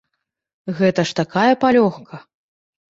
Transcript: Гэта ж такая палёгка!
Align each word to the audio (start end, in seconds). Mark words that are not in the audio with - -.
Гэта 0.81 1.01
ж 1.11 1.21
такая 1.21 1.53
палёгка! 1.67 2.15